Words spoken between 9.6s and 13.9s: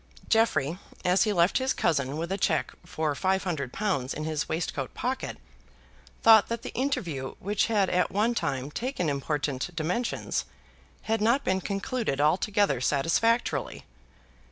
dimensions, had not been concluded altogether satisfactorily.